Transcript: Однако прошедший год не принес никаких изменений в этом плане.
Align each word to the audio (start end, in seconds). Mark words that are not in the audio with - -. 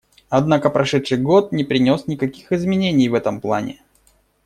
Однако 0.29 0.71
прошедший 0.71 1.19
год 1.19 1.51
не 1.51 1.63
принес 1.63 2.07
никаких 2.07 2.51
изменений 2.51 3.07
в 3.07 3.13
этом 3.13 3.39
плане. 3.39 3.79